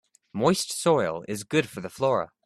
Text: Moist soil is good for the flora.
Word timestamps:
Moist 0.33 0.71
soil 0.75 1.23
is 1.27 1.43
good 1.43 1.69
for 1.69 1.79
the 1.81 1.87
flora. 1.91 2.31